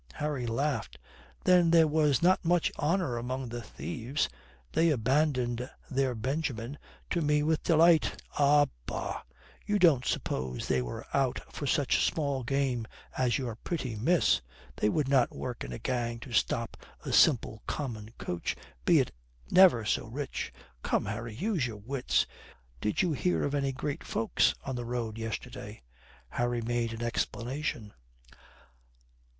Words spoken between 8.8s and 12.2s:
bah, you do not suppose they were out for such